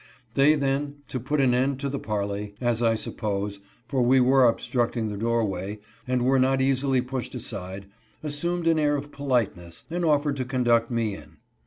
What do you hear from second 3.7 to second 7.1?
for we were obstructing the doorway, and were not easily